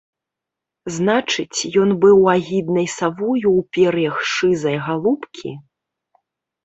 [0.95, 5.51] Значыць, ён быў агіднай савою ў пер'ях шызай галубкі?